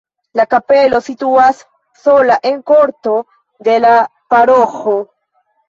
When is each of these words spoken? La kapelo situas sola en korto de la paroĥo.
La 0.39 0.43
kapelo 0.53 1.01
situas 1.07 1.59
sola 2.05 2.39
en 2.53 2.59
korto 2.73 3.15
de 3.71 3.79
la 3.87 3.95
paroĥo. 4.35 4.99